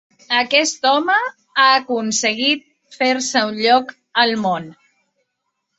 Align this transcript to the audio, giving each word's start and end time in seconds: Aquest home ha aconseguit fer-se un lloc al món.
Aquest 0.35 0.87
home 0.91 1.17
ha 1.25 1.67
aconseguit 1.75 2.67
fer-se 2.99 3.47
un 3.53 3.63
lloc 3.69 3.95
al 4.25 4.37
món. 4.47 4.69